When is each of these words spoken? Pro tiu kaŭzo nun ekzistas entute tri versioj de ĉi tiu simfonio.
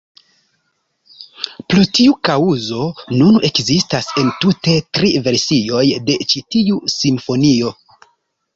Pro 1.73 1.83
tiu 1.97 2.15
kaŭzo 2.29 2.87
nun 3.19 3.37
ekzistas 3.51 4.09
entute 4.23 4.75
tri 4.99 5.13
versioj 5.31 5.85
de 6.09 6.19
ĉi 6.33 6.45
tiu 6.57 6.83
simfonio. 6.99 7.75